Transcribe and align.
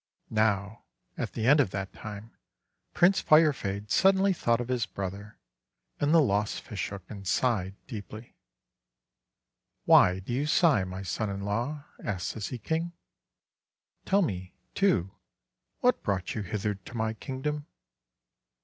Now, 0.31 0.85
at 1.15 1.33
the 1.33 1.45
end 1.45 1.59
of 1.59 1.69
that 1.69 1.93
time, 1.93 2.35
Prince 2.95 3.21
Firefade 3.21 3.91
suddenly 3.91 4.33
thought 4.33 4.59
of 4.59 4.67
his 4.69 4.87
brother 4.87 5.37
and 5.99 6.11
the 6.11 6.19
lost 6.19 6.61
fish 6.61 6.89
hook, 6.89 7.03
and 7.07 7.27
sighed 7.27 7.75
deeply. 7.85 8.35
"Why 9.85 10.17
do 10.17 10.33
you 10.33 10.47
sigh, 10.47 10.85
my 10.85 11.03
Son 11.03 11.29
in 11.29 11.41
law?' 11.41 11.83
asked 12.03 12.33
the 12.33 12.41
Sea 12.41 12.57
King. 12.57 12.93
"Tell 14.03 14.23
me, 14.23 14.55
too, 14.73 15.11
what 15.81 16.01
brought 16.01 16.33
you 16.33 16.41
hither 16.41 16.73
to 16.73 16.97
my 16.97 17.13
Kingdom." 17.13 17.67